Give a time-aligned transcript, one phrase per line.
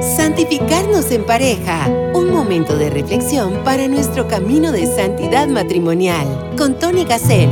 [0.00, 7.04] Santificarnos en pareja, un momento de reflexión para nuestro camino de santidad matrimonial, con Tony
[7.04, 7.50] Gassel.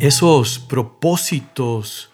[0.00, 2.10] Esos propósitos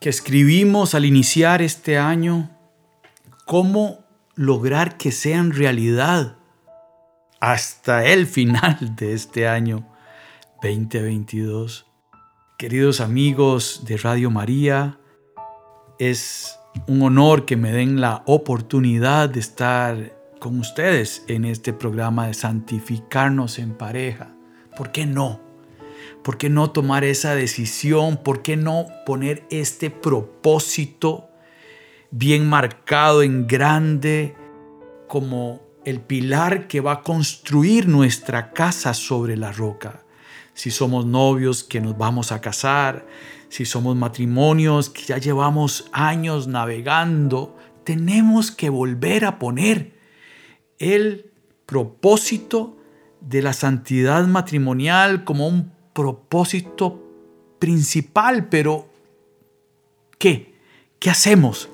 [0.00, 2.50] que escribimos al iniciar este año,
[3.44, 4.04] ¿cómo
[4.34, 6.36] lograr que sean realidad
[7.40, 9.86] hasta el final de este año
[10.62, 11.86] 2022?
[12.58, 14.98] Queridos amigos de Radio María,
[15.98, 22.26] es un honor que me den la oportunidad de estar con ustedes en este programa
[22.26, 24.34] de santificarnos en pareja.
[24.76, 25.40] ¿Por qué no?
[26.22, 28.18] ¿Por qué no tomar esa decisión?
[28.18, 31.28] ¿Por qué no poner este propósito
[32.10, 34.34] bien marcado en grande
[35.08, 40.05] como el pilar que va a construir nuestra casa sobre la roca?
[40.56, 43.06] Si somos novios que nos vamos a casar,
[43.50, 49.92] si somos matrimonios que ya llevamos años navegando, tenemos que volver a poner
[50.78, 51.30] el
[51.66, 52.78] propósito
[53.20, 57.04] de la santidad matrimonial como un propósito
[57.58, 58.88] principal, pero
[60.18, 60.54] ¿qué?
[60.98, 61.68] ¿Qué hacemos?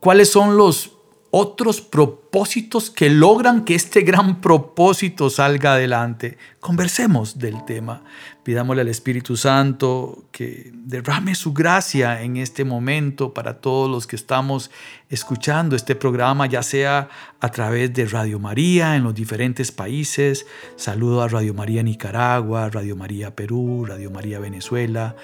[0.00, 0.95] ¿Cuáles son los
[1.38, 6.38] otros propósitos que logran que este gran propósito salga adelante.
[6.60, 8.04] Conversemos del tema.
[8.42, 14.16] Pidámosle al Espíritu Santo que derrame su gracia en este momento para todos los que
[14.16, 14.70] estamos
[15.10, 20.46] escuchando este programa, ya sea a través de Radio María en los diferentes países.
[20.76, 25.16] Saludo a Radio María Nicaragua, Radio María Perú, Radio María Venezuela,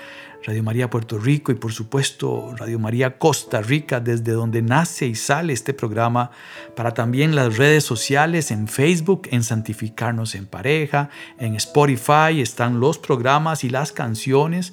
[0.45, 5.15] Radio María Puerto Rico y por supuesto Radio María Costa Rica, desde donde nace y
[5.15, 6.33] sale este programa,
[6.75, 12.99] para también las redes sociales en Facebook, en Santificarnos en Pareja, en Spotify están los
[12.99, 14.73] programas y las canciones,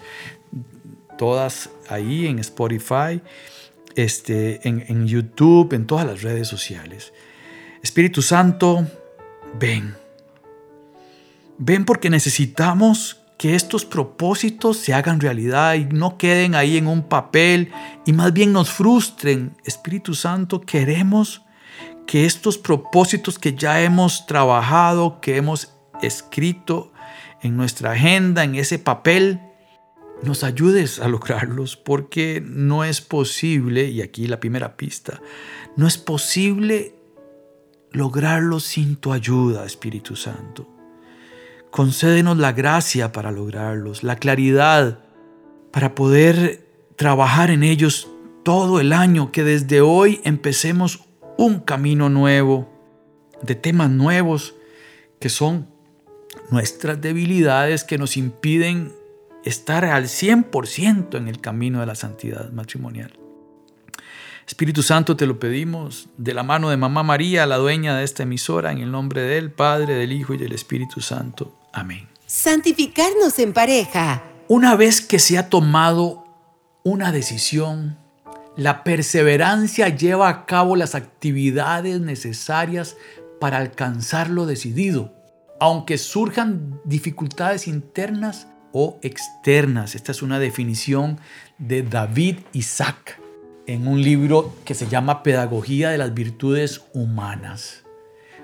[1.18, 3.22] todas ahí en Spotify,
[3.96, 7.14] este, en, en YouTube, en todas las redes sociales.
[7.84, 8.88] Espíritu Santo,
[9.60, 9.96] ven.
[11.60, 17.04] Ven porque necesitamos que estos propósitos se hagan realidad y no queden ahí en un
[17.04, 17.72] papel
[18.06, 19.56] y más bien nos frustren.
[19.64, 21.42] Espíritu Santo, queremos
[22.06, 26.92] que estos propósitos que ya hemos trabajado, que hemos escrito
[27.42, 29.40] en nuestra agenda, en ese papel,
[30.22, 35.22] nos ayudes a lograrlos, porque no es posible, y aquí la primera pista,
[35.78, 36.94] no es posible
[37.92, 40.79] lograrlos sin tu ayuda, Espíritu Santo.
[41.72, 45.00] Concédenos la gracia para lograrlos, la claridad
[45.72, 48.10] para poder trabajar en ellos
[48.44, 51.02] todo el año, que desde hoy empecemos
[51.38, 52.68] un camino nuevo,
[53.42, 54.56] de temas nuevos,
[55.20, 55.68] que son
[56.50, 58.92] nuestras debilidades que nos impiden
[59.46, 63.14] estar al 100% en el camino de la santidad matrimonial.
[64.46, 68.24] Espíritu Santo, te lo pedimos de la mano de Mamá María, la dueña de esta
[68.24, 71.59] emisora, en el nombre del Padre, del Hijo y del Espíritu Santo.
[71.72, 72.08] Amén.
[72.26, 74.24] Santificarnos en pareja.
[74.48, 76.26] Una vez que se ha tomado
[76.84, 77.98] una decisión,
[78.56, 82.98] la perseverancia lleva a cabo las actividades necesarias
[83.40, 85.14] para alcanzar lo decidido,
[85.60, 89.96] aunque surjan dificultades internas o externas.
[89.96, 91.20] Esta es una definición
[91.58, 93.20] de David Isaac
[93.66, 97.84] en un libro que se llama Pedagogía de las Virtudes Humanas.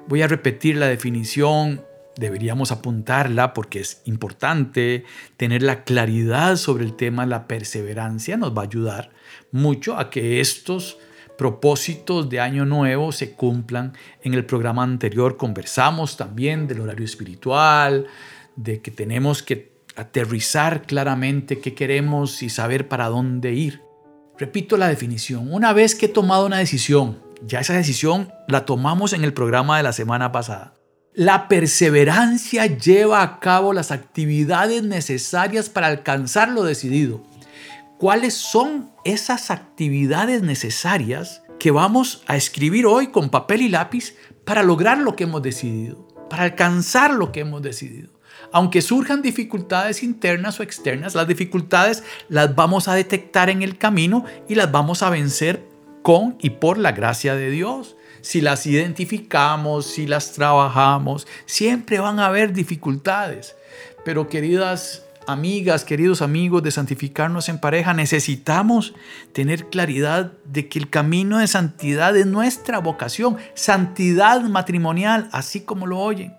[0.07, 1.81] Voy a repetir la definición
[2.17, 5.03] deberíamos apuntarla porque es importante
[5.37, 7.25] tener la claridad sobre el tema.
[7.25, 9.11] La perseverancia nos va a ayudar
[9.51, 10.97] mucho a que estos
[11.37, 13.93] propósitos de año nuevo se cumplan.
[14.23, 18.07] En el programa anterior conversamos también del horario espiritual,
[18.55, 23.81] de que tenemos que aterrizar claramente qué queremos y saber para dónde ir.
[24.37, 25.51] Repito la definición.
[25.53, 29.77] Una vez que he tomado una decisión, ya esa decisión la tomamos en el programa
[29.77, 30.73] de la semana pasada.
[31.17, 37.23] La perseverancia lleva a cabo las actividades necesarias para alcanzar lo decidido.
[37.97, 44.13] ¿Cuáles son esas actividades necesarias que vamos a escribir hoy con papel y lápiz
[44.43, 48.19] para lograr lo que hemos decidido, para alcanzar lo que hemos decidido?
[48.51, 54.25] Aunque surjan dificultades internas o externas, las dificultades las vamos a detectar en el camino
[54.49, 55.65] y las vamos a vencer
[56.01, 62.19] con y por la gracia de Dios si las identificamos, si las trabajamos, siempre van
[62.19, 63.55] a haber dificultades.
[64.03, 68.95] Pero queridas amigas, queridos amigos de santificarnos en pareja, necesitamos
[69.31, 75.85] tener claridad de que el camino de santidad es nuestra vocación, santidad matrimonial, así como
[75.85, 76.35] lo oyen.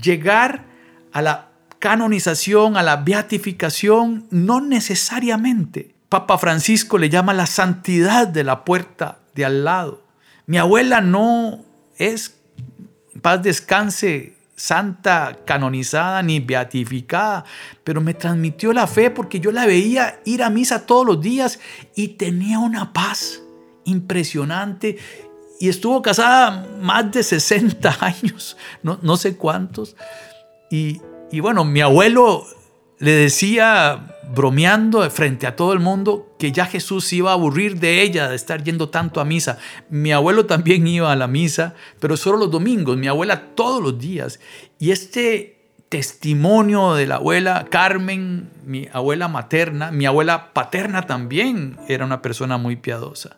[0.00, 0.64] Llegar
[1.12, 1.48] a la
[1.78, 9.18] canonización, a la beatificación, no necesariamente Papa Francisco le llama la santidad de la puerta
[9.34, 10.07] de al lado.
[10.48, 11.62] Mi abuela no
[11.98, 12.40] es,
[13.20, 17.44] paz descanse, santa, canonizada ni beatificada,
[17.84, 21.60] pero me transmitió la fe porque yo la veía ir a misa todos los días
[21.94, 23.42] y tenía una paz
[23.84, 24.96] impresionante
[25.60, 29.96] y estuvo casada más de 60 años, no, no sé cuántos.
[30.70, 32.46] Y, y bueno, mi abuelo
[32.98, 38.02] le decía, bromeando frente a todo el mundo, que ya Jesús iba a aburrir de
[38.02, 39.58] ella, de estar yendo tanto a misa.
[39.88, 43.98] Mi abuelo también iba a la misa, pero solo los domingos, mi abuela todos los
[43.98, 44.40] días.
[44.78, 45.58] Y este
[45.88, 52.58] testimonio de la abuela Carmen, mi abuela materna, mi abuela paterna también era una persona
[52.58, 53.36] muy piadosa.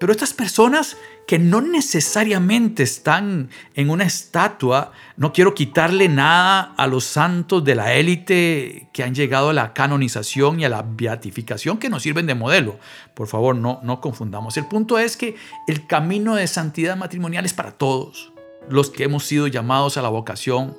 [0.00, 6.86] Pero estas personas que no necesariamente están en una estatua, no quiero quitarle nada a
[6.86, 11.76] los santos de la élite que han llegado a la canonización y a la beatificación
[11.76, 12.78] que nos sirven de modelo.
[13.12, 14.56] Por favor, no, no confundamos.
[14.56, 15.36] El punto es que
[15.68, 18.32] el camino de santidad matrimonial es para todos,
[18.70, 20.78] los que hemos sido llamados a la vocación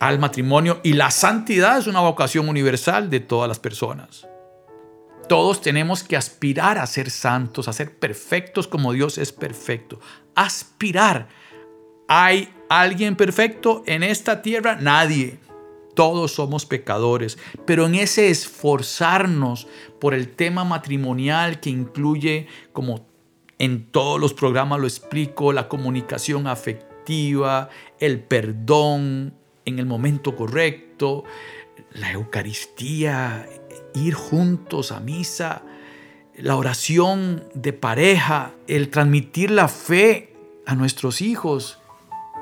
[0.00, 4.26] al matrimonio y la santidad es una vocación universal de todas las personas.
[5.28, 10.00] Todos tenemos que aspirar a ser santos, a ser perfectos como Dios es perfecto.
[10.34, 11.28] Aspirar.
[12.08, 14.76] ¿Hay alguien perfecto en esta tierra?
[14.80, 15.38] Nadie.
[15.94, 19.66] Todos somos pecadores, pero en ese esforzarnos
[20.00, 23.06] por el tema matrimonial que incluye, como
[23.58, 29.34] en todos los programas lo explico, la comunicación afectiva, el perdón
[29.64, 31.24] en el momento correcto,
[31.90, 33.48] la Eucaristía,
[34.06, 35.62] ir juntos a misa,
[36.36, 40.36] la oración de pareja, el transmitir la fe
[40.66, 41.78] a nuestros hijos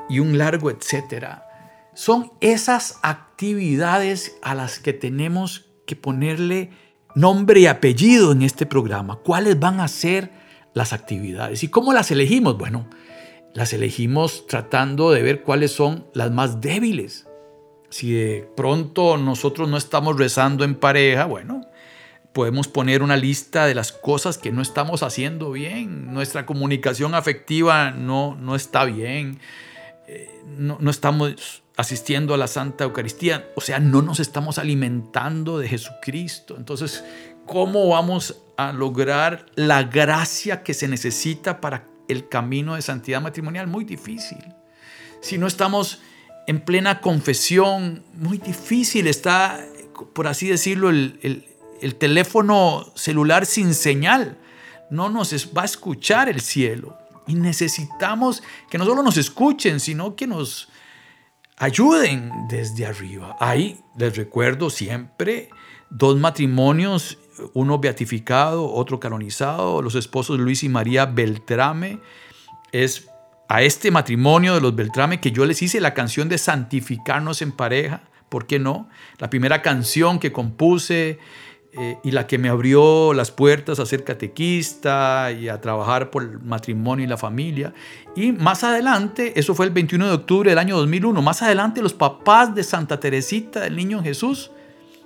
[0.08, 1.46] y un largo etcétera.
[1.94, 6.70] Son esas actividades a las que tenemos que ponerle
[7.14, 9.16] nombre y apellido en este programa.
[9.16, 10.30] ¿Cuáles van a ser
[10.74, 11.62] las actividades?
[11.62, 12.58] ¿Y cómo las elegimos?
[12.58, 12.86] Bueno,
[13.54, 17.25] las elegimos tratando de ver cuáles son las más débiles
[17.96, 21.66] si de pronto nosotros no estamos rezando en pareja, bueno,
[22.34, 26.12] podemos poner una lista de las cosas que no estamos haciendo bien.
[26.12, 29.40] Nuestra comunicación afectiva no, no está bien.
[30.06, 33.48] Eh, no, no estamos asistiendo a la Santa Eucaristía.
[33.56, 36.54] O sea, no nos estamos alimentando de Jesucristo.
[36.58, 37.02] Entonces,
[37.46, 43.68] ¿cómo vamos a lograr la gracia que se necesita para el camino de santidad matrimonial?
[43.68, 44.44] Muy difícil.
[45.22, 46.02] Si no estamos
[46.46, 49.64] en plena confesión, muy difícil está,
[50.14, 51.44] por así decirlo, el,
[51.98, 54.38] teléfono celular sin señal.
[54.90, 56.96] No nos va a escuchar el cielo.
[57.26, 60.68] Y necesitamos que no solo nos escuchen, sino que nos
[61.56, 63.36] ayuden desde arriba.
[63.40, 65.50] Ahí les recuerdo siempre
[65.90, 67.18] dos matrimonios,
[67.52, 71.98] uno beatificado, otro canonizado, los esposos Luis y María Beltrame.
[72.70, 73.08] Es
[73.48, 77.52] a este matrimonio de los Beltrame que yo les hice la canción de santificarnos en
[77.52, 78.88] pareja, ¿por qué no?
[79.18, 81.18] La primera canción que compuse
[81.72, 86.22] eh, y la que me abrió las puertas a ser catequista y a trabajar por
[86.22, 87.74] el matrimonio y la familia.
[88.16, 91.94] Y más adelante, eso fue el 21 de octubre del año 2001, más adelante los
[91.94, 94.50] papás de Santa Teresita del Niño Jesús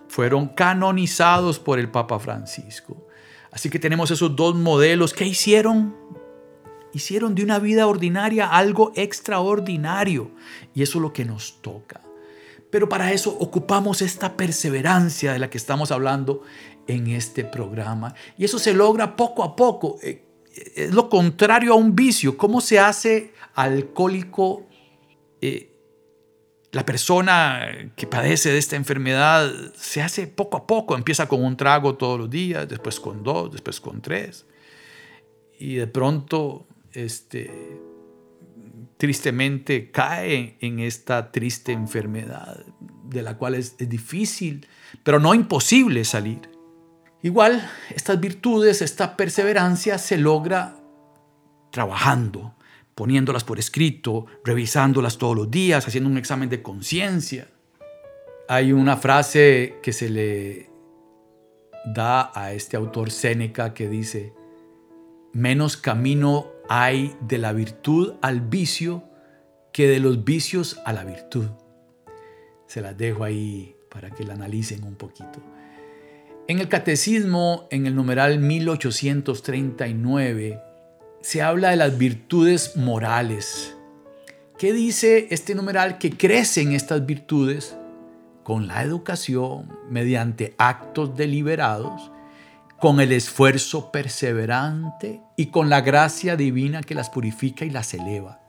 [0.08, 3.06] fueron canonizados por el Papa Francisco.
[3.52, 5.12] Así que tenemos esos dos modelos.
[5.12, 5.94] ¿Qué hicieron?
[6.92, 10.30] Hicieron de una vida ordinaria algo extraordinario.
[10.74, 12.00] Y eso es lo que nos toca.
[12.70, 16.42] Pero para eso ocupamos esta perseverancia de la que estamos hablando
[16.86, 18.14] en este programa.
[18.38, 19.98] Y eso se logra poco a poco.
[20.02, 20.24] Eh,
[20.74, 22.36] es lo contrario a un vicio.
[22.36, 24.66] ¿Cómo se hace alcohólico
[25.40, 25.72] eh,
[26.72, 29.52] la persona que padece de esta enfermedad?
[29.74, 30.96] Se hace poco a poco.
[30.96, 34.46] Empieza con un trago todos los días, después con dos, después con tres.
[35.58, 37.80] Y de pronto este,
[38.96, 42.64] tristemente cae en esta triste enfermedad
[43.04, 44.66] de la cual es, difícil,
[45.02, 46.50] pero no imposible salir.
[47.22, 50.76] Igual, estas virtudes, esta perseverancia se logra
[51.70, 52.54] trabajando,
[52.94, 57.48] poniéndolas por escrito, revisándolas todos los días, haciendo un examen de conciencia.
[58.48, 60.70] Hay una frase que se le
[61.84, 64.32] da a este autor Séneca que dice,
[65.32, 69.02] menos camino hay de la virtud al vicio
[69.72, 71.46] que de los vicios a la virtud.
[72.68, 75.42] Se las dejo ahí para que la analicen un poquito.
[76.46, 80.62] En el catecismo, en el numeral 1839,
[81.20, 83.76] se habla de las virtudes morales.
[84.56, 85.98] ¿Qué dice este numeral?
[85.98, 87.76] Que crecen estas virtudes
[88.44, 92.12] con la educación mediante actos deliberados
[92.80, 98.40] con el esfuerzo perseverante y con la gracia divina que las purifica y las eleva.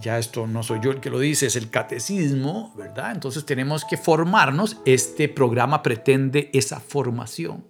[0.00, 3.12] Ya esto no soy yo el que lo dice, es el catecismo, ¿verdad?
[3.12, 4.78] Entonces tenemos que formarnos.
[4.86, 7.66] Este programa pretende esa formación.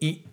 [0.00, 0.24] Y,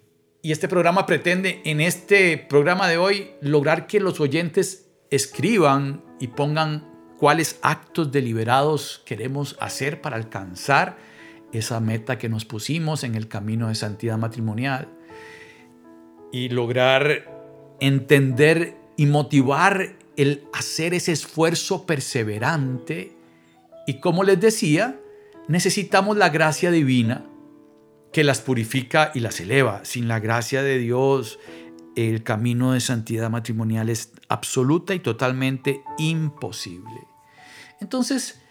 [0.41, 6.27] y este programa pretende, en este programa de hoy, lograr que los oyentes escriban y
[6.27, 10.97] pongan cuáles actos deliberados queremos hacer para alcanzar
[11.53, 14.87] esa meta que nos pusimos en el camino de santidad matrimonial
[16.31, 23.15] y lograr entender y motivar el hacer ese esfuerzo perseverante
[23.85, 24.99] y como les decía,
[25.47, 27.25] necesitamos la gracia divina
[28.11, 29.83] que las purifica y las eleva.
[29.83, 31.39] Sin la gracia de Dios,
[31.95, 37.07] el camino de santidad matrimonial es absoluta y totalmente imposible.
[37.81, 38.42] Entonces,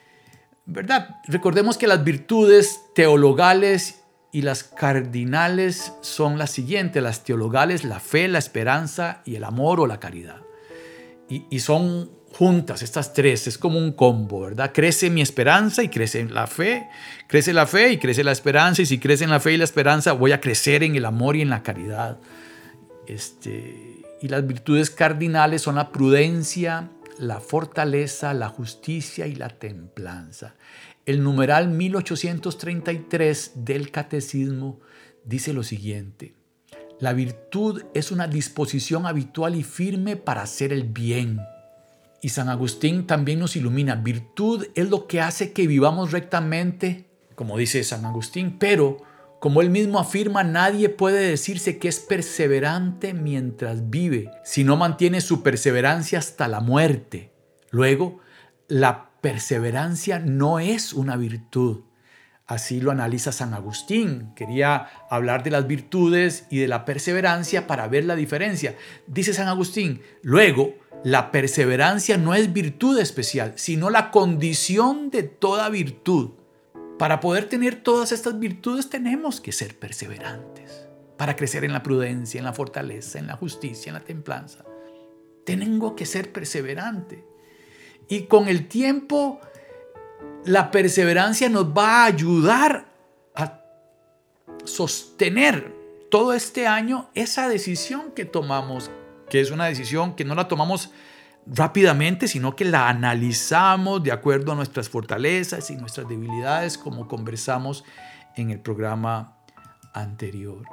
[0.66, 1.16] ¿verdad?
[1.26, 4.02] Recordemos que las virtudes teologales
[4.32, 7.02] y las cardinales son las siguientes.
[7.02, 10.40] Las teologales, la fe, la esperanza y el amor o la caridad.
[11.28, 14.70] Y, son juntas estas tres, es como un combo, ¿verdad?
[14.74, 16.88] Crece mi esperanza y crece la fe,
[17.26, 19.64] crece la fe y crece la esperanza, y si crece en la fe y la
[19.64, 22.18] esperanza, voy a crecer en el amor y en la caridad.
[23.06, 30.54] Este, y las virtudes cardinales son la prudencia, la fortaleza, la justicia y la templanza.
[31.04, 34.80] El numeral 1833 del Catecismo
[35.24, 36.34] dice lo siguiente.
[37.00, 41.40] La virtud es una disposición habitual y firme para hacer el bien.
[42.20, 43.96] Y San Agustín también nos ilumina.
[43.96, 48.98] Virtud es lo que hace que vivamos rectamente, como dice San Agustín, pero
[49.42, 55.20] como él mismo afirma, nadie puede decirse que es perseverante mientras vive, si no mantiene
[55.20, 57.32] su perseverancia hasta la muerte.
[57.70, 58.20] Luego,
[58.68, 61.80] la perseverancia no es una virtud.
[62.46, 64.32] Así lo analiza San Agustín.
[64.36, 68.76] Quería hablar de las virtudes y de la perseverancia para ver la diferencia.
[69.08, 75.68] Dice San Agustín, luego, la perseverancia no es virtud especial, sino la condición de toda
[75.68, 76.30] virtud.
[77.02, 82.38] Para poder tener todas estas virtudes tenemos que ser perseverantes, para crecer en la prudencia,
[82.38, 84.64] en la fortaleza, en la justicia, en la templanza.
[85.44, 87.26] Tengo que ser perseverante.
[88.08, 89.40] Y con el tiempo,
[90.44, 92.86] la perseverancia nos va a ayudar
[93.34, 93.64] a
[94.62, 95.74] sostener
[96.08, 98.92] todo este año esa decisión que tomamos,
[99.28, 100.92] que es una decisión que no la tomamos
[101.46, 107.84] rápidamente, sino que la analizamos de acuerdo a nuestras fortalezas y nuestras debilidades, como conversamos
[108.36, 109.38] en el programa
[109.92, 110.64] anterior.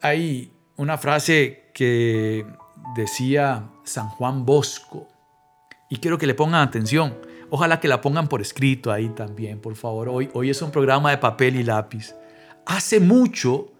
[0.00, 2.46] Hay una frase que
[2.94, 5.08] decía San Juan Bosco,
[5.88, 7.16] y quiero que le pongan atención.
[7.50, 10.08] Ojalá que la pongan por escrito ahí también, por favor.
[10.08, 12.14] Hoy, hoy es un programa de papel y lápiz.
[12.66, 13.72] Hace mucho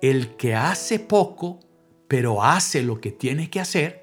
[0.00, 1.58] el que hace poco,
[2.06, 4.01] pero hace lo que tiene que hacer,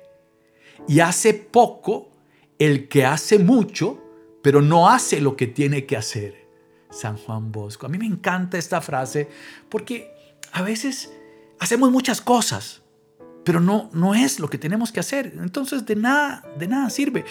[0.87, 2.09] y hace poco
[2.57, 4.03] el que hace mucho,
[4.41, 6.47] pero no hace lo que tiene que hacer.
[6.91, 7.85] San Juan Bosco.
[7.85, 9.29] A mí me encanta esta frase
[9.69, 10.11] porque
[10.51, 11.11] a veces
[11.59, 12.81] hacemos muchas cosas,
[13.43, 15.33] pero no, no es lo que tenemos que hacer.
[15.39, 17.25] Entonces de nada, de nada sirve.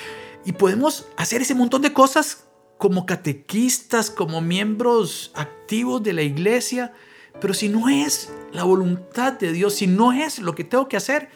[0.44, 2.44] Y podemos hacer ese montón de cosas
[2.78, 6.92] como catequistas, como miembros activos de la iglesia,
[7.40, 10.96] pero si no es la voluntad de Dios, si no es lo que tengo que
[10.96, 11.28] hacer,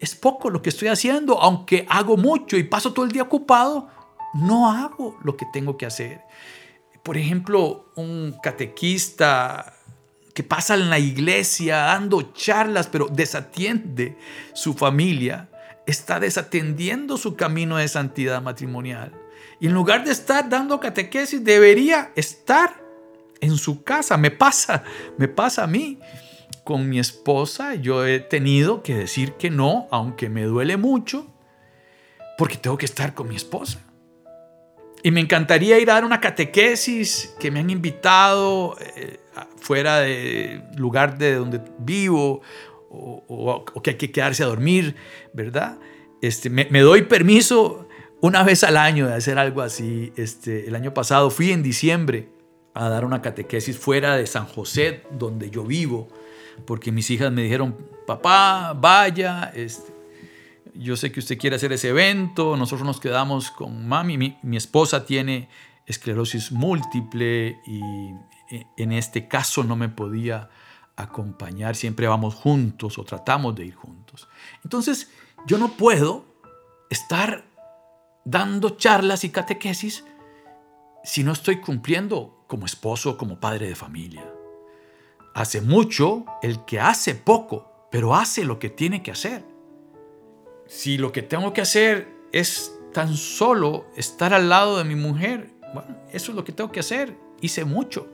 [0.00, 3.88] es poco lo que estoy haciendo, aunque hago mucho y paso todo el día ocupado,
[4.34, 6.22] no hago lo que tengo que hacer.
[7.02, 9.74] Por ejemplo, un catequista
[10.34, 14.18] que pasa en la iglesia dando charlas, pero desatiende
[14.52, 15.48] su familia,
[15.86, 19.12] está desatendiendo su camino de santidad matrimonial.
[19.60, 22.82] Y en lugar de estar dando catequesis, debería estar
[23.40, 24.18] en su casa.
[24.18, 24.82] Me pasa,
[25.16, 25.98] me pasa a mí
[26.66, 31.24] con mi esposa yo he tenido que decir que no, aunque me duele mucho,
[32.36, 33.78] porque tengo que estar con mi esposa.
[35.04, 39.20] Y me encantaría ir a dar una catequesis que me han invitado eh,
[39.60, 42.42] fuera del lugar de donde vivo
[42.90, 44.96] o, que hay que quedarse a dormir,
[45.32, 45.78] ¿verdad?
[46.20, 47.86] Este, me, me, doy permiso
[48.20, 50.12] una vez al año de hacer algo así.
[50.16, 52.28] Este, el año pasado fui en diciembre
[52.74, 56.08] a dar una catequesis fuera de San José, donde yo vivo
[56.64, 59.92] porque mis hijas me dijeron, papá, vaya, este,
[60.74, 65.04] yo sé que usted quiere hacer ese evento, nosotros nos quedamos con mami, mi, esposa
[65.04, 65.48] tiene
[65.86, 67.80] esclerosis múltiple y
[68.50, 70.50] e, en este caso no me podía
[70.96, 74.28] acompañar, siempre vamos juntos o tratamos de ir juntos.
[74.64, 75.10] Entonces,
[75.46, 76.24] yo no puedo
[76.90, 77.44] estar
[78.24, 80.04] dando charlas y catequesis
[81.04, 84.35] si no estoy cumpliendo como esposo, como padre de familia.
[85.36, 89.44] Hace mucho el que hace poco, pero hace lo que tiene que hacer.
[90.66, 95.50] Si lo que tengo que hacer es tan solo estar al lado de mi mujer,
[95.74, 97.14] bueno, eso es lo que tengo que hacer.
[97.42, 98.08] Hice mucho.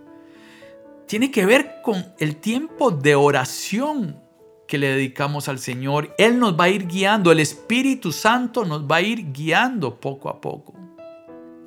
[1.06, 4.20] Tiene que ver con el tiempo de oración
[4.66, 6.12] que le dedicamos al Señor.
[6.18, 10.28] Él nos va a ir guiando, el Espíritu Santo nos va a ir guiando poco
[10.28, 10.74] a poco.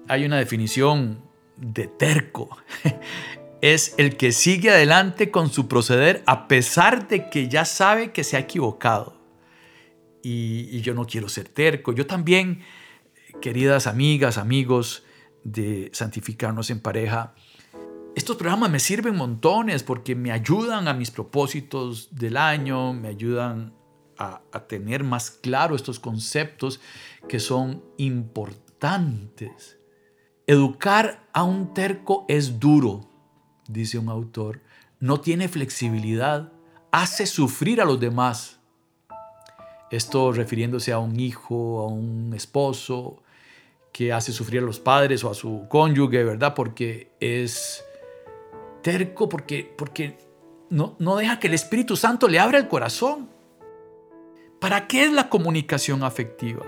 [0.09, 1.21] Hay una definición
[1.55, 2.49] de terco.
[3.65, 8.23] Es el que sigue adelante con su proceder a pesar de que ya sabe que
[8.23, 9.19] se ha equivocado.
[10.21, 11.91] Y, yo no quiero ser terco.
[11.91, 12.61] Yo también,
[13.41, 15.03] queridas amigas, amigos
[15.43, 17.33] de Santificarnos en Pareja,
[18.15, 23.73] estos programas me sirven montones porque me ayudan a mis propósitos del año, me ayudan
[24.19, 26.81] a, tener más claro estos conceptos
[27.27, 29.79] que son importantes.
[30.45, 33.14] Educar a un terco es duro,
[33.67, 34.61] dice un autor,
[34.99, 36.51] no tiene flexibilidad,
[36.91, 38.59] hace sufrir a los demás.
[39.91, 43.21] Esto refiriéndose a un hijo, a un esposo
[43.91, 46.53] que hace sufrir a los padres o a su cónyuge, ¿verdad?
[46.53, 47.83] Porque es
[48.81, 50.17] terco porque, porque
[50.69, 53.29] no, no deja que el Espíritu Santo le abra el corazón.
[54.59, 56.65] ¿Para qué es la comunicación afectiva?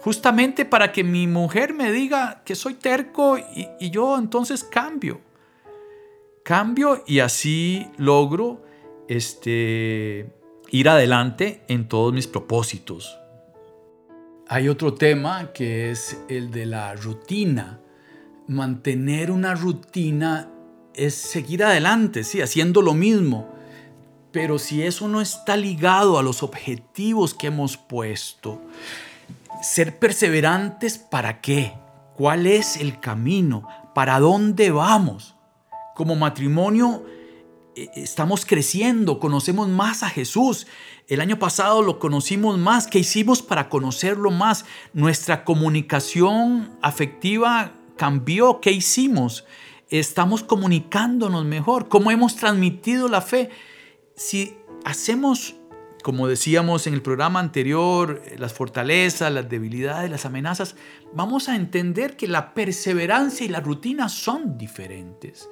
[0.00, 5.20] Justamente para que mi mujer me diga que soy terco y, y yo entonces cambio.
[6.44, 8.62] Cambio y así logro
[9.08, 10.30] este,
[10.70, 13.18] ir adelante en todos mis propósitos.
[14.46, 17.80] Hay otro tema que es el de la rutina.
[18.46, 20.50] Mantener una rutina
[20.92, 23.48] es seguir adelante, sí, haciendo lo mismo.
[24.30, 28.60] Pero si eso no está ligado a los objetivos que hemos puesto,
[29.62, 31.72] ser perseverantes para qué?
[32.16, 33.66] ¿Cuál es el camino?
[33.94, 35.33] ¿Para dónde vamos?
[35.94, 37.04] Como matrimonio
[37.76, 40.66] eh, estamos creciendo, conocemos más a Jesús.
[41.08, 42.86] El año pasado lo conocimos más.
[42.86, 44.64] ¿Qué hicimos para conocerlo más?
[44.92, 48.60] Nuestra comunicación afectiva cambió.
[48.60, 49.44] ¿Qué hicimos?
[49.90, 53.50] estamos comunicándonos mejor, cómo hemos transmitido la fe.
[54.16, 55.54] Si hacemos,
[56.02, 60.76] como decíamos en el programa anterior, las fortalezas, las debilidades, las amenazas,
[61.12, 65.48] vamos a entender que la perseverancia y la rutina son diferentes.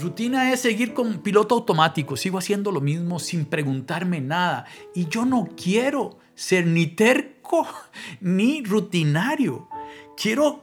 [0.00, 4.66] Rutina es seguir con piloto automático, sigo haciendo lo mismo sin preguntarme nada.
[4.94, 7.66] Y yo no quiero ser ni terco
[8.20, 9.68] ni rutinario.
[10.16, 10.62] Quiero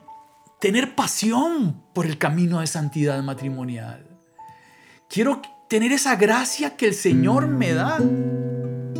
[0.60, 4.08] tener pasión por el camino de santidad matrimonial.
[5.10, 8.00] Quiero tener esa gracia que el Señor me da.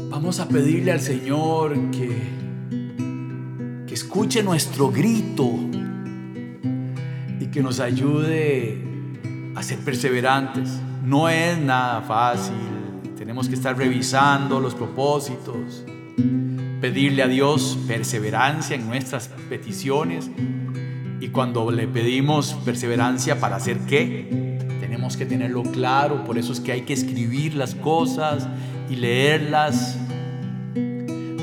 [0.10, 2.10] Vamos a pedirle al Señor que,
[3.88, 5.52] que escuche nuestro grito
[7.40, 8.95] y que nos ayude
[9.56, 10.70] a ser perseverantes.
[11.04, 12.56] No es nada fácil.
[13.18, 15.84] Tenemos que estar revisando los propósitos,
[16.82, 20.30] pedirle a Dios perseverancia en nuestras peticiones
[21.20, 26.24] y cuando le pedimos perseverancia para hacer qué, tenemos que tenerlo claro.
[26.24, 28.48] Por eso es que hay que escribir las cosas
[28.90, 29.98] y leerlas.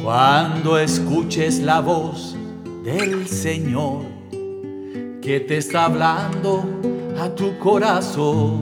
[0.04, 2.36] Cuando escuches la voz
[2.84, 4.04] del Señor
[5.22, 6.64] que te está hablando
[7.18, 8.60] a tu corazón,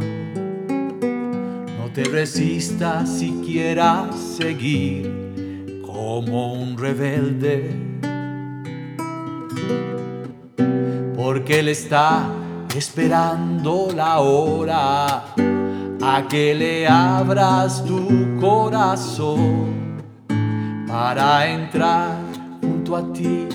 [1.79, 7.75] no te resistas si quieras seguir como un rebelde.
[11.17, 12.29] Porque Él está
[12.77, 15.25] esperando la hora
[16.03, 20.01] a que le abras tu corazón
[20.87, 22.17] para entrar
[22.61, 23.47] junto a ti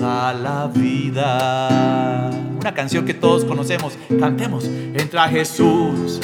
[0.00, 2.30] la vida.
[2.58, 4.64] Una canción que todos conocemos, cantemos.
[4.64, 6.20] Entra Jesús,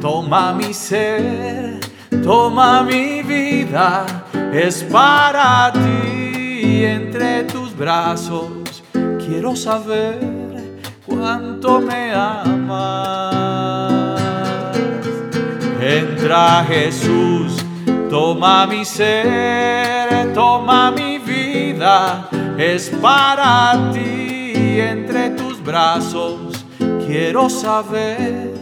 [0.00, 1.78] toma mi ser,
[2.22, 6.84] toma mi vida, es para ti.
[6.84, 8.82] Entre tus brazos.
[8.92, 10.20] Quiero saber
[11.06, 14.18] cuánto me amas.
[15.80, 17.64] Entra Jesús,
[18.10, 26.66] toma mi ser, toma mi vida, es para ti entre tus brazos.
[27.06, 28.52] Quiero saber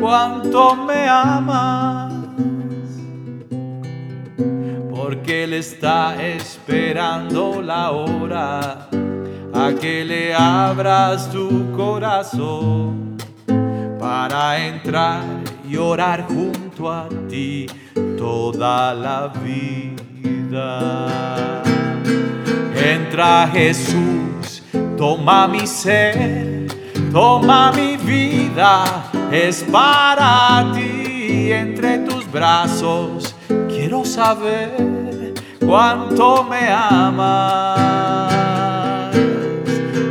[0.00, 2.12] cuánto me amas.
[4.90, 8.88] Porque Él está esperando la hora
[9.52, 13.16] a que le abras tu corazón
[13.98, 15.24] para entrar
[15.68, 17.66] y orar junto a ti
[18.16, 21.02] toda la vida.
[22.82, 24.60] Entra Jesús,
[24.96, 26.66] toma mi ser,
[27.12, 33.36] toma mi vida, es para ti entre tus brazos.
[33.68, 35.32] Quiero saber
[35.64, 38.26] cuánto me amas.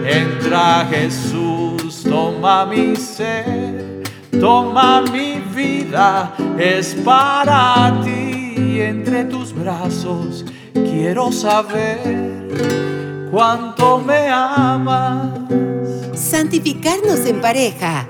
[0.06, 4.02] Entra Jesús, toma mi ser,
[4.40, 10.46] toma mi vida, es para ti entre tus brazos.
[11.04, 12.00] Quiero saber
[13.32, 15.32] cuánto me amas.
[16.14, 18.08] Santificarnos en pareja.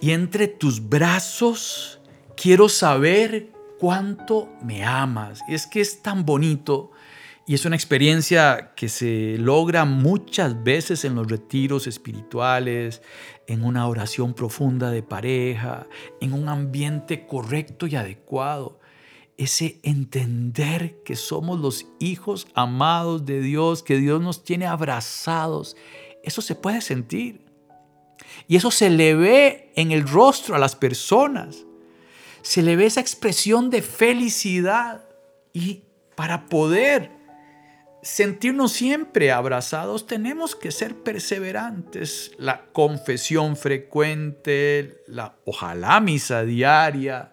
[0.00, 2.00] Y entre tus brazos
[2.34, 5.40] quiero saber cuánto me amas.
[5.46, 6.92] Y es que es tan bonito
[7.46, 13.02] y es una experiencia que se logra muchas veces en los retiros espirituales,
[13.46, 15.86] en una oración profunda de pareja,
[16.22, 18.80] en un ambiente correcto y adecuado.
[19.38, 25.76] Ese entender que somos los hijos amados de Dios, que Dios nos tiene abrazados,
[26.22, 27.44] eso se puede sentir.
[28.46, 31.64] Y eso se le ve en el rostro a las personas.
[32.42, 35.04] Se le ve esa expresión de felicidad.
[35.52, 35.82] Y
[36.14, 37.10] para poder
[38.02, 42.32] sentirnos siempre abrazados, tenemos que ser perseverantes.
[42.38, 47.32] La confesión frecuente, la ojalá misa diaria,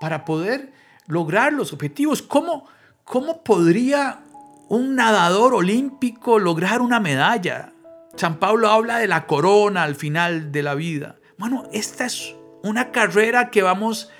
[0.00, 0.72] para poder
[1.06, 2.22] lograr los objetivos.
[2.22, 2.66] ¿Cómo,
[3.04, 4.20] cómo podría
[4.68, 7.72] un nadador olímpico lograr una medalla?
[8.16, 11.16] San Pablo habla de la corona al final de la vida.
[11.38, 14.10] Bueno, esta es una carrera que vamos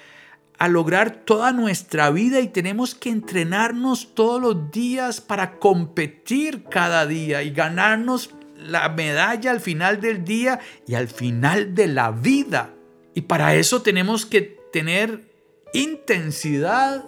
[0.59, 7.07] a lograr toda nuestra vida y tenemos que entrenarnos todos los días para competir cada
[7.07, 12.75] día y ganarnos la medalla al final del día y al final de la vida.
[13.15, 14.41] Y para eso tenemos que
[14.73, 15.32] tener
[15.73, 17.05] intensidad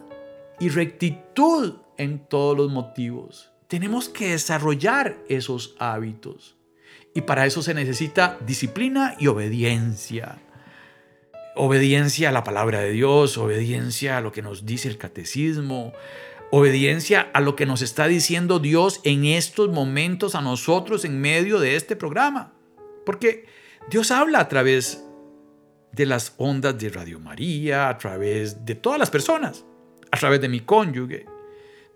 [0.59, 3.51] y rectitud en todos los motivos.
[3.69, 6.57] Tenemos que desarrollar esos hábitos.
[7.15, 10.39] Y para eso se necesita disciplina y obediencia.
[11.55, 15.93] Obediencia a la palabra de Dios, obediencia a lo que nos dice el catecismo,
[16.51, 21.61] obediencia a lo que nos está diciendo Dios en estos momentos a nosotros en medio
[21.61, 22.53] de este programa.
[23.07, 23.47] Porque
[23.91, 25.05] Dios habla a través
[25.95, 29.65] de las ondas de Radio María, a través de todas las personas,
[30.11, 31.27] a través de mi cónyuge.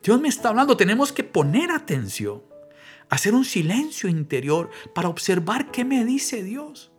[0.03, 2.43] Dios me está hablando, tenemos que poner atención
[3.11, 6.93] hacer un silencio interior para observar qué me dice Dios.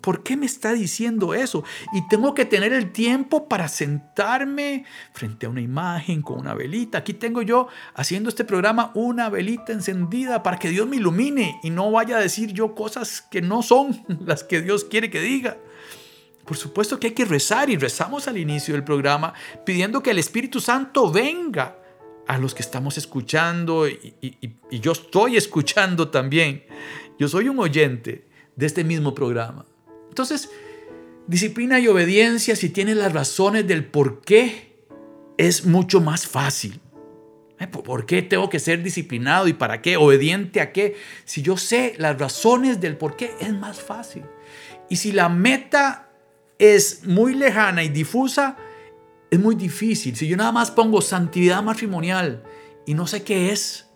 [0.00, 1.64] ¿Por qué me está diciendo eso?
[1.92, 6.98] Y tengo que tener el tiempo para sentarme frente a una imagen con una velita.
[6.98, 11.70] Aquí tengo yo haciendo este programa una velita encendida para que Dios me ilumine y
[11.70, 15.56] no vaya a decir yo cosas que no son las que Dios quiere que diga.
[16.46, 20.18] Por supuesto que hay que rezar y rezamos al inicio del programa pidiendo que el
[20.18, 21.78] Espíritu Santo venga
[22.26, 24.14] a los que estamos escuchando y,
[24.70, 26.64] yo estoy escuchando también.
[27.18, 29.64] Yo soy un oyente de este mismo programa.
[30.08, 30.50] Entonces,
[31.26, 34.76] disciplina y obediencia, si tienes las razones del por qué,
[35.38, 36.80] es mucho más fácil.
[37.70, 39.96] ¿Por qué tengo que ser disciplinado y para qué?
[39.96, 40.96] ¿Obediente a qué?
[41.24, 44.24] Si yo sé las razones del por qué, es más fácil.
[44.90, 46.05] Y si la meta
[46.58, 48.56] es muy lejana y difusa,
[49.30, 50.16] es muy difícil.
[50.16, 52.42] Si yo nada más pongo santidad matrimonial
[52.86, 53.86] y no sé qué es,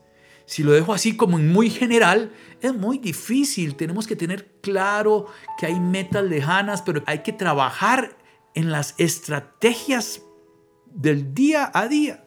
[0.44, 3.76] si lo dejo así como muy general, es muy difícil.
[3.76, 5.26] Tenemos que tener claro
[5.58, 8.16] que hay metas lejanas, pero hay que trabajar
[8.54, 10.22] en las estrategias
[10.86, 12.24] del día a día.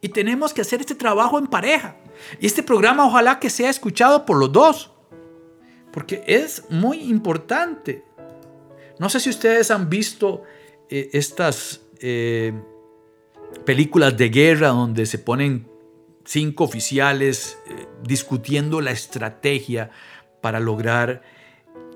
[0.00, 1.96] Y tenemos que hacer este trabajo en pareja.
[2.40, 4.92] Y este programa ojalá que sea escuchado por los dos.
[5.92, 8.04] Porque es muy importante.
[8.98, 10.42] No sé si ustedes han visto
[10.88, 12.52] eh, estas eh,
[13.64, 15.66] películas de guerra donde se ponen
[16.24, 19.90] cinco oficiales eh, discutiendo la estrategia
[20.40, 21.22] para lograr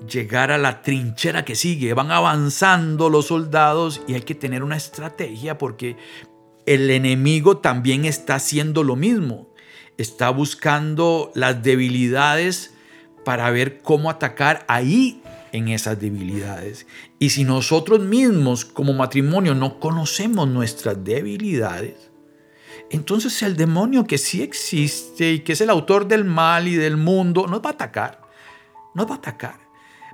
[0.07, 1.93] llegar a la trinchera que sigue.
[1.93, 5.97] Van avanzando los soldados y hay que tener una estrategia porque
[6.65, 9.49] el enemigo también está haciendo lo mismo.
[9.97, 12.73] Está buscando las debilidades
[13.25, 15.18] para ver cómo atacar ahí
[15.51, 16.87] en esas debilidades.
[17.19, 22.09] Y si nosotros mismos como matrimonio no conocemos nuestras debilidades,
[22.89, 26.97] entonces el demonio que sí existe y que es el autor del mal y del
[26.97, 28.21] mundo, nos va a atacar.
[28.95, 29.59] Nos va a atacar.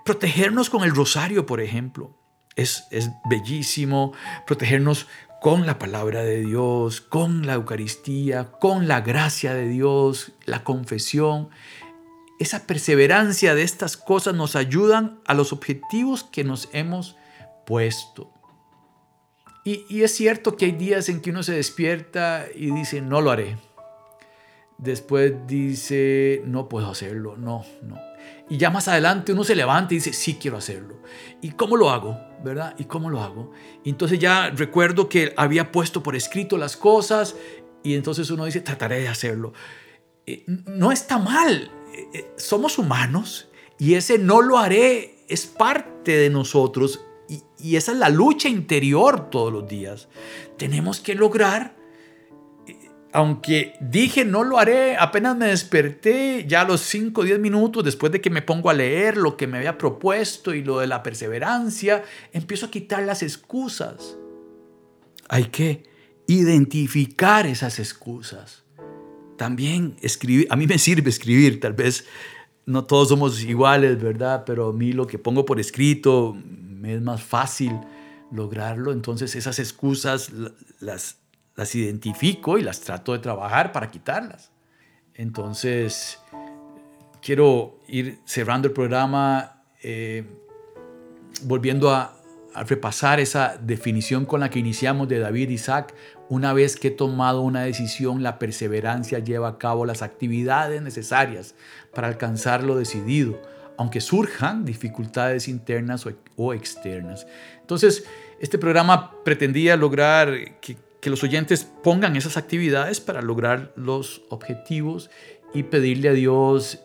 [0.03, 2.15] Protegernos con el rosario, por ejemplo,
[2.55, 4.13] es, es bellísimo.
[4.45, 5.07] Protegernos
[5.41, 11.49] con la palabra de Dios, con la Eucaristía, con la gracia de Dios, la confesión
[12.39, 17.15] esa perseverancia de estas cosas nos ayudan a los objetivos que nos hemos
[17.65, 18.31] puesto.
[19.63, 23.31] Y, es cierto que hay días en que uno se despierta y dice, no lo
[23.31, 23.57] haré.
[24.77, 27.99] Después dice, no puedo hacerlo, no, no.
[28.47, 31.01] Y ya más adelante uno se levanta y dice, sí quiero hacerlo.
[31.41, 32.15] ¿Y cómo lo hago?
[32.43, 32.75] ¿Verdad?
[32.77, 33.53] ¿Y cómo lo hago?
[33.83, 37.35] Entonces ya recuerdo que había puesto por escrito las cosas
[37.81, 39.53] y entonces uno dice, trataré de hacerlo.
[40.27, 41.71] Eh, no está mal,
[42.37, 48.09] somos humanos y ese no lo haré es parte de nosotros y, esa es la
[48.09, 50.07] lucha interior todos los días.
[50.57, 51.75] Tenemos que lograr
[53.15, 57.81] aunque dije no lo haré, apenas me desperté, ya a los 5 o 10 minutos
[57.81, 60.87] después de que me pongo a leer lo que me había propuesto y lo de
[60.87, 62.03] la perseverancia,
[62.33, 64.17] empiezo a quitar las excusas.
[65.29, 65.83] Hay que
[66.27, 68.64] identificar esas excusas.
[69.37, 72.05] También escribir, a mí me sirve escribir, tal vez
[72.65, 74.43] no todos somos iguales, ¿verdad?
[74.45, 77.79] Pero a mí lo que pongo por escrito me es más fácil
[78.31, 80.31] lograrlo, entonces esas excusas
[80.79, 81.17] las
[81.55, 84.51] las identifico y las trato de trabajar para quitarlas.
[85.13, 86.19] Entonces,
[87.21, 90.25] quiero ir cerrando el programa eh,
[91.43, 92.21] volviendo a,
[92.63, 95.93] repasar esa definición con la que iniciamos de David Isaac.
[96.29, 101.55] Una vez que he tomado una decisión, la perseverancia lleva a cabo las actividades necesarias
[101.93, 103.41] para alcanzar lo decidido,
[103.77, 107.27] aunque surjan dificultades internas o, externas.
[107.61, 108.05] Entonces,
[108.39, 115.11] este programa pretendía lograr que que los oyentes pongan esas actividades para lograr los objetivos
[115.53, 116.79] y pedirle a Dios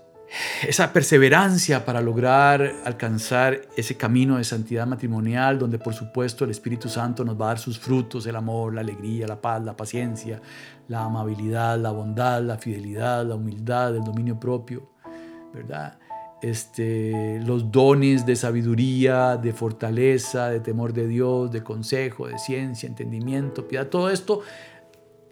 [0.66, 6.88] esa perseverancia para lograr alcanzar ese camino de santidad matrimonial, donde por supuesto el Espíritu
[6.88, 10.40] Santo nos va a dar sus frutos, el amor, la alegría, la paz, la paciencia,
[10.88, 14.90] la amabilidad, la bondad, la fidelidad, la humildad, el dominio propio,
[15.52, 15.98] ¿verdad?
[16.42, 22.86] este, los dones de sabiduría, de fortaleza, de temor de Dios, de consejo, de ciencia,
[22.86, 24.40] entendimiento, piedad, todo esto,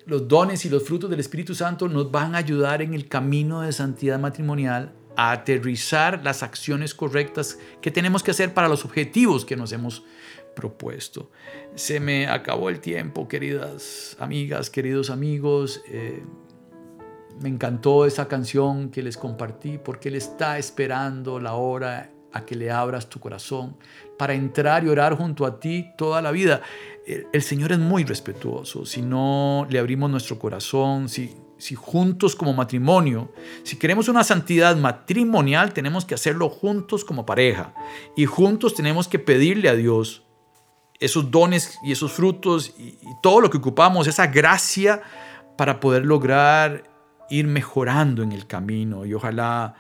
[0.09, 3.61] los dones y los frutos del Espíritu Santo nos van a ayudar en el camino
[3.61, 9.45] de santidad matrimonial a aterrizar las acciones correctas que tenemos que hacer para los objetivos
[9.45, 10.05] que nos hemos
[10.57, 11.31] propuesto.
[11.75, 15.83] Se me acabó el tiempo, queridas amigas, queridos amigos.
[15.89, 16.23] Eh,
[17.43, 22.55] me encantó esa canción que les compartí porque Él está esperando la hora a que
[22.55, 23.77] le abras tu corazón
[24.19, 26.61] para entrar y orar junto a ti toda la vida.
[27.33, 28.85] El, Señor es muy respetuoso.
[28.85, 34.77] Si no le abrimos nuestro corazón, si, si juntos como matrimonio, si queremos una santidad
[34.77, 37.75] matrimonial, tenemos que hacerlo juntos como pareja.
[38.17, 40.25] Y juntos tenemos que pedirle a Dios
[41.01, 45.01] esos dones y esos frutos y, y todo lo que ocupamos, esa gracia
[45.57, 46.85] para poder lograr
[47.31, 49.75] ir mejorando en el camino y ojalá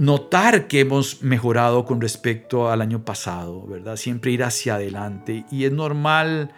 [0.00, 3.96] notar que hemos mejorado con respecto al año pasado, ¿verdad?
[3.96, 6.52] Siempre ir hacia adelante y es normal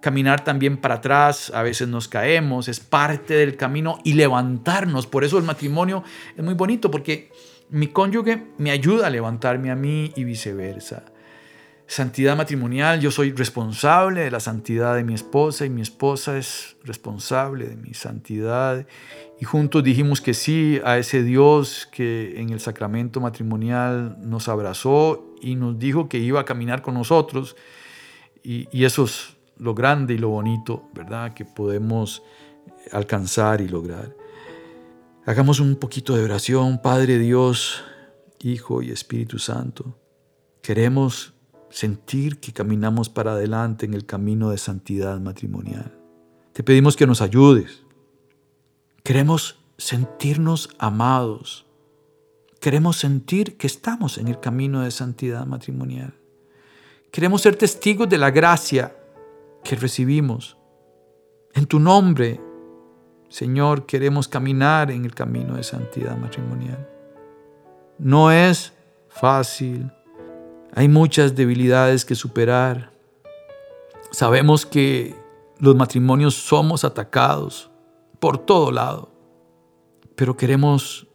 [0.00, 5.06] caminar también para atrás, a veces nos caemos, es parte del camino y levantarnos.
[5.06, 6.04] Por eso el matrimonio
[6.34, 7.30] es muy bonito porque
[7.68, 11.04] mi cónyuge me ayuda a levantarme a mí y viceversa
[11.86, 16.76] santidad matrimonial, yo soy responsable de la santidad de mi esposa y mi esposa es
[16.84, 18.86] responsable de mi santidad.
[19.40, 25.34] Y juntos dijimos que sí a ese Dios que en el sacramento matrimonial nos abrazó
[25.40, 27.56] y nos dijo que iba a caminar con nosotros.
[28.42, 31.34] Y, eso es lo grande y lo bonito, ¿verdad?
[31.34, 32.22] Que podemos
[32.92, 34.14] alcanzar y lograr.
[35.24, 37.82] Hagamos un poquito de oración, Padre Dios,
[38.40, 39.98] Hijo y Espíritu Santo.
[40.62, 41.35] Queremos
[41.76, 45.94] sentir que caminamos para adelante en el camino de santidad matrimonial.
[46.54, 47.82] Te pedimos que nos ayudes.
[49.02, 51.66] Queremos sentirnos amados.
[52.62, 56.14] Queremos sentir que estamos en el camino de santidad matrimonial.
[57.10, 58.96] Queremos ser testigos de la gracia
[59.62, 60.56] que recibimos.
[61.52, 62.40] En tu nombre,
[63.28, 66.88] Señor, queremos caminar en el camino de santidad matrimonial.
[67.98, 68.72] No es
[69.10, 69.90] fácil,
[70.74, 72.92] hay muchas debilidades que superar.
[74.10, 75.14] Sabemos que
[75.58, 77.70] los matrimonios somos atacados
[78.20, 79.10] por todo lado,
[80.14, 81.06] pero queremos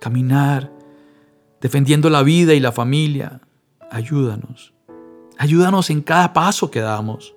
[0.00, 0.72] caminar
[1.60, 3.40] defendiendo la vida y la familia.
[3.90, 4.72] Ayúdanos.
[5.38, 7.34] Ayúdanos en cada paso que damos.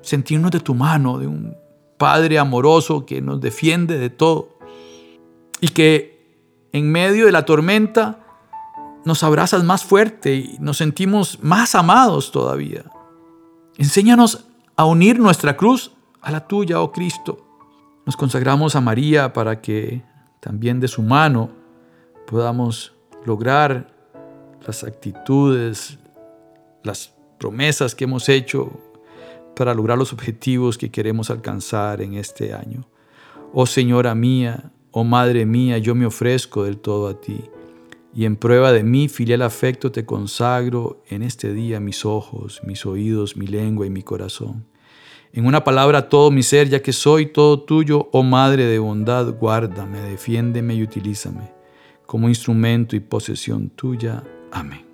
[0.00, 1.56] Sentirnos de tu mano, de un
[1.96, 4.58] Padre amoroso que nos defiende de todo.
[5.60, 6.18] Y que
[6.72, 8.27] en medio de la tormenta
[9.04, 12.84] nos abrazas más fuerte y nos sentimos más amados todavía.
[13.76, 17.46] Enséñanos a unir nuestra cruz a la tuya, oh Cristo.
[18.06, 20.02] Nos consagramos a María para que
[20.40, 21.50] también de su mano
[22.26, 23.94] podamos lograr
[24.66, 25.98] las actitudes,
[26.82, 28.70] las promesas que hemos hecho
[29.54, 32.86] para lograr los objetivos que queremos alcanzar en este año.
[33.52, 37.44] Oh Señora mía, oh Madre mía, yo me ofrezco del todo a ti.
[38.18, 42.84] Y en prueba de mi filial afecto te consagro en este día mis ojos, mis
[42.84, 44.66] oídos, mi lengua y mi corazón.
[45.32, 49.32] En una palabra todo mi ser, ya que soy todo tuyo, oh Madre de bondad,
[49.34, 51.52] guárdame, defiéndeme y utilízame
[52.06, 54.24] como instrumento y posesión tuya.
[54.50, 54.84] Amén.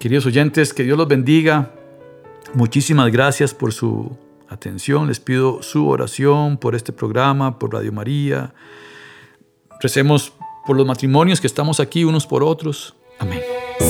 [0.00, 1.72] Queridos oyentes, que Dios los bendiga.
[2.54, 5.06] Muchísimas gracias por su atención.
[5.06, 8.52] Les pido su oración por este programa, por Radio María.
[9.80, 10.32] Recemos
[10.70, 12.94] por los matrimonios que estamos aquí unos por otros.
[13.18, 13.40] Amén.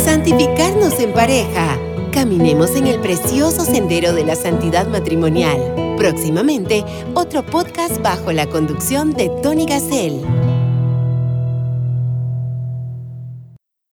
[0.02, 1.76] Santificarnos en pareja.
[2.10, 5.94] Caminemos en el precioso sendero de la santidad matrimonial.
[5.98, 10.22] Próximamente, otro podcast bajo la conducción de Tony Gassel.